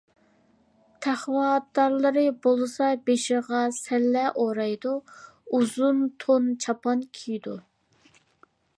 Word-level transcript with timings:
تەقۋادارلىرى 1.05 2.23
بولسا 2.47 2.89
بېشىغا 3.11 3.61
سەللە 3.81 4.25
ئورايدۇ، 4.43 4.97
ئۇزۇن 5.59 6.03
تون 6.25 6.53
چاپان 6.67 7.09
كىيىدۇ. 7.21 7.59